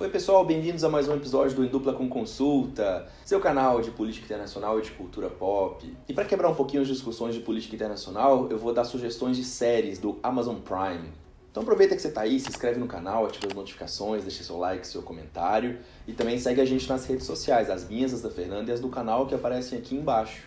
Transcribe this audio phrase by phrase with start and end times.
[0.00, 3.90] Oi pessoal, bem-vindos a mais um episódio do Em Dupla com Consulta, seu canal de
[3.90, 5.94] política internacional e de cultura pop.
[6.08, 9.44] E para quebrar um pouquinho as discussões de política internacional, eu vou dar sugestões de
[9.44, 11.12] séries do Amazon Prime.
[11.50, 14.56] Então aproveita que você está aí, se inscreve no canal, ativa as notificações, deixa seu
[14.56, 15.78] like, seu comentário
[16.08, 18.80] e também segue a gente nas redes sociais, as minhas, as da Fernanda e as
[18.80, 20.44] do canal que aparecem aqui embaixo.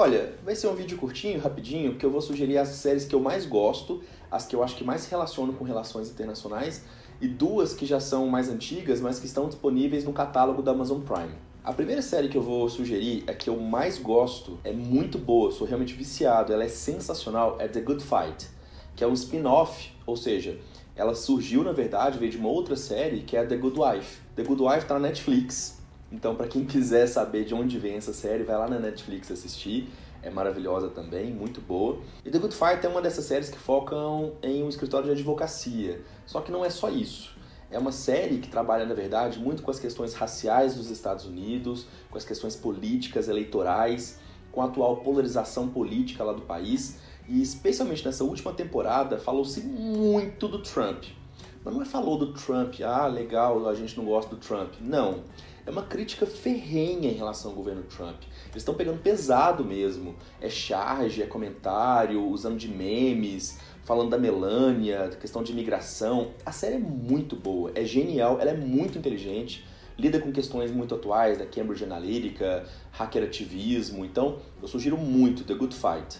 [0.00, 3.18] Olha, vai ser um vídeo curtinho, rapidinho, porque eu vou sugerir as séries que eu
[3.18, 6.84] mais gosto, as que eu acho que mais se relacionam com relações internacionais,
[7.20, 11.00] e duas que já são mais antigas, mas que estão disponíveis no catálogo da Amazon
[11.00, 11.34] Prime.
[11.64, 15.50] A primeira série que eu vou sugerir, é que eu mais gosto, é muito boa,
[15.50, 18.48] sou realmente viciado, ela é sensacional, é The Good Fight,
[18.94, 20.60] que é um spin-off, ou seja,
[20.94, 24.20] ela surgiu na verdade, veio de uma outra série que é The Good Wife.
[24.36, 25.77] The Good Wife tá na Netflix,
[26.10, 29.88] então, para quem quiser saber de onde vem essa série, vai lá na Netflix assistir.
[30.22, 32.00] É maravilhosa também, muito boa.
[32.24, 36.00] E The Good Fight é uma dessas séries que focam em um escritório de advocacia.
[36.26, 37.36] Só que não é só isso.
[37.70, 41.86] É uma série que trabalha, na verdade, muito com as questões raciais dos Estados Unidos,
[42.10, 44.18] com as questões políticas, eleitorais,
[44.50, 46.98] com a atual polarização política lá do país.
[47.28, 51.04] E especialmente nessa última temporada, falou-se muito do Trump.
[51.68, 54.72] Mas não é falou do Trump, ah, legal, a gente não gosta do Trump.
[54.80, 55.22] Não
[55.66, 58.22] é uma crítica ferrenha em relação ao governo Trump.
[58.44, 60.16] Eles estão pegando pesado mesmo.
[60.40, 66.30] É charge, é comentário, usando de memes, falando da Melania, questão de imigração.
[66.46, 69.62] A série é muito boa, é genial, ela é muito inteligente,
[69.98, 74.06] lida com questões muito atuais da Cambridge Analytica, hackerativismo.
[74.06, 76.18] Então, eu sugiro muito The Good Fight.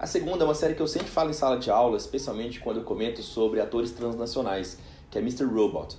[0.00, 2.76] A segunda é uma série que eu sempre falo em sala de aula, especialmente quando
[2.76, 4.78] eu comento sobre atores transnacionais,
[5.10, 5.44] que é Mr.
[5.44, 5.96] Robot.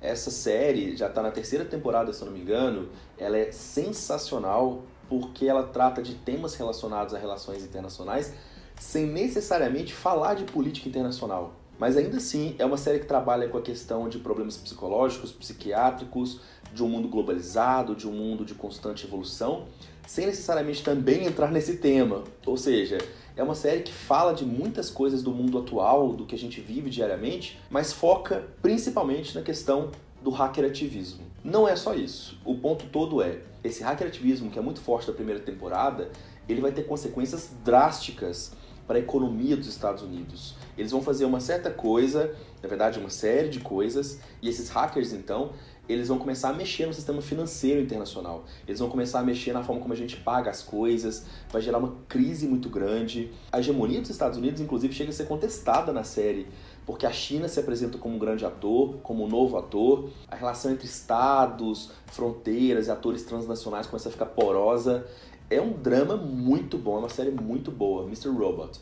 [0.00, 2.88] Essa série já está na terceira temporada, se eu não me engano.
[3.16, 8.34] Ela é sensacional porque ela trata de temas relacionados a relações internacionais
[8.76, 11.54] sem necessariamente falar de política internacional.
[11.78, 16.40] Mas ainda assim, é uma série que trabalha com a questão de problemas psicológicos, psiquiátricos,
[16.74, 19.68] de um mundo globalizado, de um mundo de constante evolução,
[20.08, 22.24] sem necessariamente também entrar nesse tema.
[22.46, 22.96] Ou seja,
[23.36, 26.62] é uma série que fala de muitas coisas do mundo atual, do que a gente
[26.62, 29.90] vive diariamente, mas foca principalmente na questão
[30.22, 31.20] do hackerativismo.
[31.44, 32.40] Não é só isso.
[32.42, 36.10] O ponto todo é, esse hackerativismo que é muito forte da primeira temporada,
[36.48, 38.52] ele vai ter consequências drásticas
[38.86, 40.54] para a economia dos Estados Unidos.
[40.78, 45.12] Eles vão fazer uma certa coisa, na verdade uma série de coisas, e esses hackers
[45.12, 45.52] então,
[45.88, 48.44] eles vão começar a mexer no sistema financeiro internacional.
[48.66, 51.78] Eles vão começar a mexer na forma como a gente paga as coisas, vai gerar
[51.78, 53.30] uma crise muito grande.
[53.50, 56.46] A hegemonia dos Estados Unidos, inclusive, chega a ser contestada na série,
[56.84, 60.10] porque a China se apresenta como um grande ator, como um novo ator.
[60.30, 65.06] A relação entre estados, fronteiras e atores transnacionais começa a ficar porosa.
[65.50, 68.28] É um drama muito bom, é uma série muito boa, Mr.
[68.28, 68.80] Robot.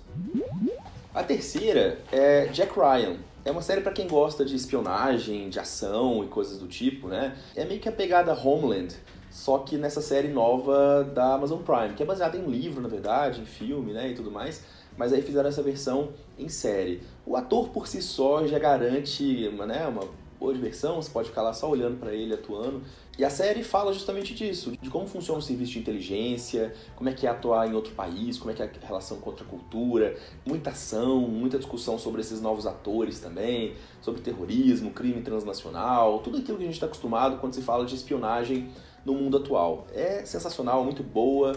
[1.15, 3.17] A terceira é Jack Ryan.
[3.47, 7.37] É uma série para quem gosta de espionagem, de ação e coisas do tipo, né?
[7.55, 8.93] É meio que a pegada Homeland,
[9.31, 12.89] só que nessa série nova da Amazon Prime, que é baseada em um livro, na
[12.89, 14.65] verdade, em filme, né, e tudo mais.
[14.97, 17.01] Mas aí fizeram essa versão em série.
[17.25, 20.09] O ator por si só já garante né, uma
[20.39, 22.83] boa diversão, você pode ficar lá só olhando para ele atuando.
[23.19, 27.15] E a série fala justamente disso, de como funciona o serviço de inteligência, como é
[27.15, 30.17] que é atuar em outro país, como é que é a relação com outra cultura,
[30.45, 36.59] muita ação, muita discussão sobre esses novos atores também, sobre terrorismo, crime transnacional, tudo aquilo
[36.59, 38.69] que a gente está acostumado quando se fala de espionagem
[39.05, 39.87] no mundo atual.
[39.95, 41.57] É sensacional, muito boa,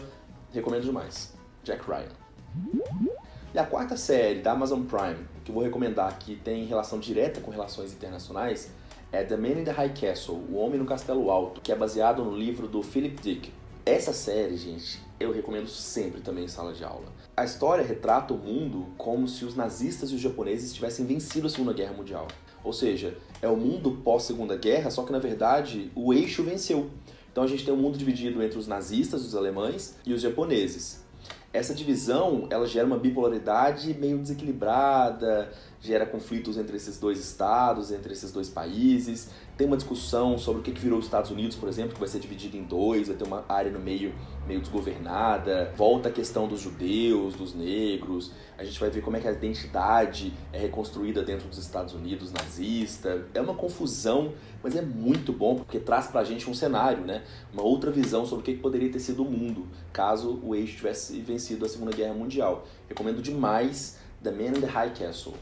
[0.53, 1.33] recomendo demais.
[1.63, 3.08] Jack Ryan.
[3.51, 7.41] E a quarta série da Amazon Prime, que eu vou recomendar que tem relação direta
[7.41, 8.69] com relações internacionais,
[9.11, 12.23] é The Man in the High Castle, O Homem no Castelo Alto, que é baseado
[12.23, 13.51] no livro do Philip Dick.
[13.83, 17.07] Essa série, gente, eu recomendo sempre também em sala de aula.
[17.35, 21.49] A história retrata o mundo como se os nazistas e os japoneses tivessem vencido a
[21.49, 22.27] Segunda Guerra Mundial.
[22.63, 26.91] Ou seja, é o mundo pós-Segunda Guerra, só que na verdade o eixo venceu.
[27.31, 31.08] Então a gente tem um mundo dividido entre os nazistas, os alemães e os japoneses.
[31.51, 38.11] Essa divisão, ela gera uma bipolaridade meio desequilibrada, gera conflitos entre esses dois estados, entre
[38.11, 39.29] esses dois países.
[39.57, 42.19] Tem uma discussão sobre o que virou os Estados Unidos, por exemplo, que vai ser
[42.19, 44.13] dividido em dois, vai ter uma área no meio
[44.49, 45.71] meio desgovernada.
[45.77, 48.31] Volta a questão dos judeus, dos negros.
[48.57, 52.31] A gente vai ver como é que a identidade é reconstruída dentro dos Estados Unidos
[52.31, 53.27] nazista.
[53.33, 54.33] É uma confusão,
[54.63, 57.23] mas é muito bom porque traz pra gente um cenário, né?
[57.53, 61.19] Uma outra visão sobre o que poderia ter sido o mundo caso o eixo tivesse
[61.21, 62.65] vencido a Segunda Guerra Mundial.
[62.87, 65.35] Recomendo demais The Man in the High Castle.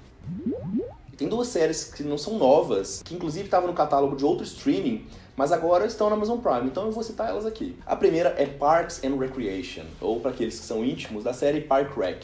[1.17, 5.07] Tem duas séries que não são novas, que inclusive estavam no catálogo de outro streaming,
[5.35, 7.75] mas agora estão na Amazon Prime, então eu vou citar elas aqui.
[7.85, 11.97] A primeira é Parks and Recreation, ou para aqueles que são íntimos, da série Park
[11.97, 12.23] Rec,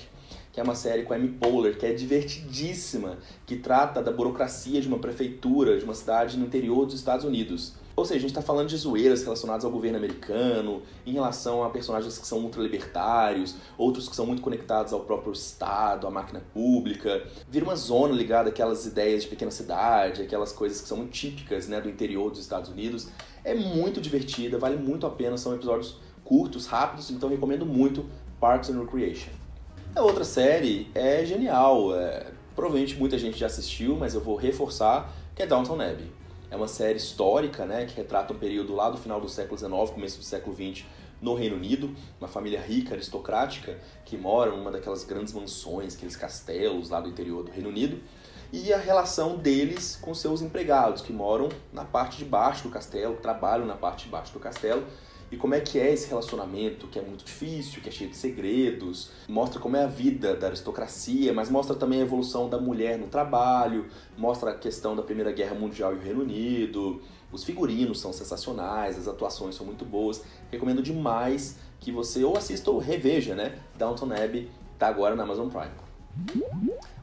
[0.52, 3.18] que é uma série com a Amy Poehler, que é divertidíssima,
[3.48, 7.74] que trata da burocracia de uma prefeitura de uma cidade no interior dos Estados Unidos.
[7.96, 11.70] Ou seja, a gente está falando de zoeiras relacionadas ao governo americano, em relação a
[11.70, 17.24] personagens que são ultralibertários, outros que são muito conectados ao próprio Estado, à máquina pública.
[17.48, 21.68] Vira uma zona ligada àquelas ideias de pequena cidade, aquelas coisas que são muito típicas
[21.68, 23.10] né, do interior dos Estados Unidos.
[23.44, 28.06] É muito divertida, vale muito a pena, são episódios curtos, rápidos, então recomendo muito
[28.40, 29.30] Parks and Recreation.
[29.96, 35.14] A outra série é genial, é, provavelmente muita gente já assistiu, mas eu vou reforçar,
[35.36, 36.23] que é Downton Abbey.
[36.54, 39.90] É uma série histórica, né, que retrata um período lá do final do século XIX,
[39.90, 40.86] começo do século XX,
[41.20, 46.92] no Reino Unido, uma família rica, aristocrática, que mora numa daquelas grandes mansões, aqueles castelos
[46.92, 48.00] lá do interior do Reino Unido,
[48.52, 53.16] e a relação deles com seus empregados, que moram na parte de baixo do castelo,
[53.16, 54.86] trabalham na parte de baixo do castelo,
[55.34, 58.16] e como é que é esse relacionamento, que é muito difícil, que é cheio de
[58.16, 63.00] segredos, mostra como é a vida da aristocracia, mas mostra também a evolução da mulher
[63.00, 67.02] no trabalho, mostra a questão da Primeira Guerra Mundial e o Reino Unido,
[67.32, 72.70] os figurinos são sensacionais, as atuações são muito boas, recomendo demais que você ou assista
[72.70, 73.58] ou reveja, né?
[73.76, 75.72] Downton Abbey tá agora na Amazon Prime.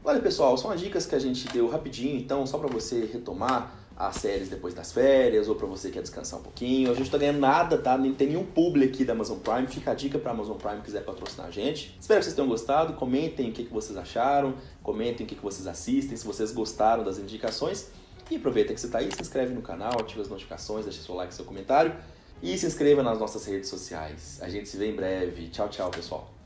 [0.05, 3.80] Olha pessoal, são as dicas que a gente deu rapidinho, então só para você retomar
[4.07, 6.91] as séries depois das férias, ou para você que quer descansar um pouquinho.
[6.91, 7.97] A gente não tá ganhando nada, tá?
[7.97, 9.67] Nem tem nenhum publi aqui da Amazon Prime.
[9.67, 11.95] Fica a dica pra Amazon Prime quiser patrocinar a gente.
[11.99, 12.93] Espero que vocês tenham gostado.
[12.93, 14.55] Comentem o que, que vocês acharam.
[14.81, 17.89] Comentem o que, que vocês assistem, se vocês gostaram das indicações.
[18.29, 21.13] E aproveita que você tá aí, se inscreve no canal, ativa as notificações, deixa seu
[21.13, 21.95] like, seu comentário.
[22.41, 24.39] E se inscreva nas nossas redes sociais.
[24.41, 25.49] A gente se vê em breve.
[25.49, 26.40] Tchau, tchau, pessoal.